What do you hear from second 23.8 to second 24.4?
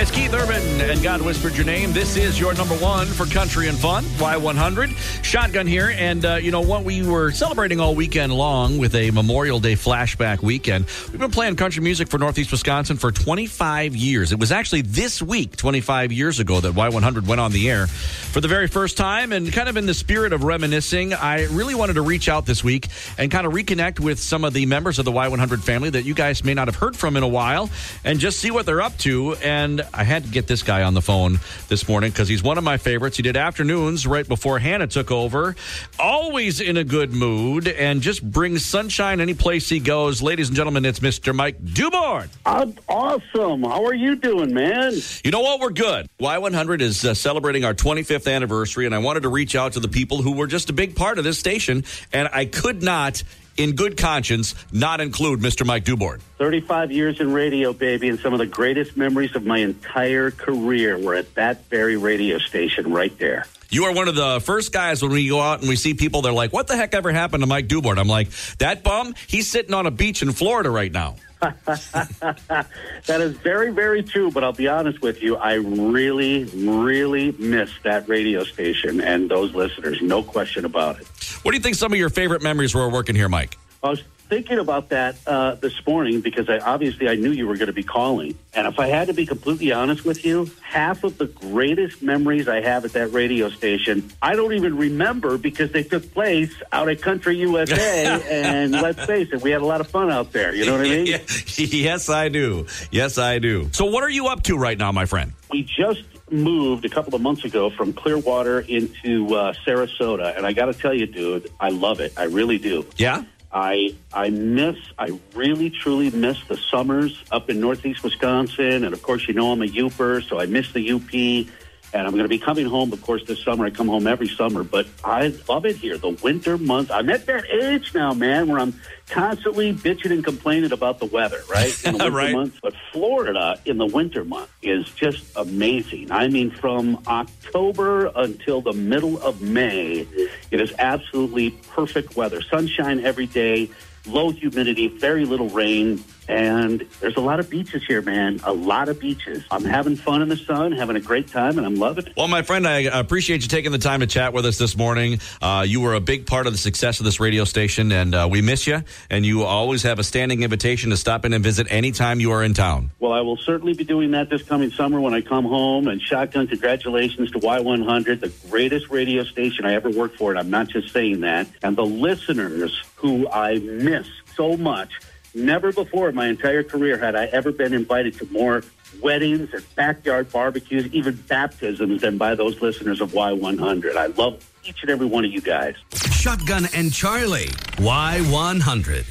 with